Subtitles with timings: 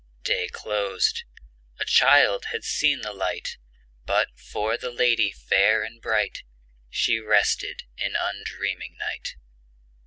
[0.23, 1.25] Day closed;
[1.79, 3.57] a child had seen the light;
[4.03, 6.41] But, for the lady fair and bright,
[6.89, 9.35] She rested in undreaming night.